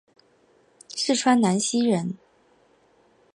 [0.95, 2.17] 四川南溪人。